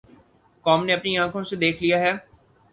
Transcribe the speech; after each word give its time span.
قوم 0.65 0.85
نے 0.85 0.93
اپنی 0.93 1.17
آنکھوں 1.17 1.43
سے 1.43 1.55
دیکھ 1.55 1.83
لیا 1.83 1.99
ہے۔ 1.99 2.13